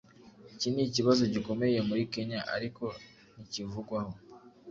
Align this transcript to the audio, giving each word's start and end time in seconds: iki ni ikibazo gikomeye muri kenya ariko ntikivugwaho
iki 0.53 0.67
ni 0.73 0.81
ikibazo 0.89 1.23
gikomeye 1.33 1.77
muri 1.87 2.01
kenya 2.13 2.39
ariko 2.55 2.83
ntikivugwaho 3.33 4.13